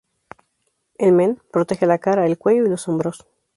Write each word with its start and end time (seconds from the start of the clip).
El 0.97 1.13
"men" 1.13 1.39
protege 1.51 1.85
la 1.85 1.99
cara, 1.99 2.25
el 2.25 2.39
cuello 2.39 2.65
y 2.65 2.69
los 2.69 2.87
hombros. 2.87 3.27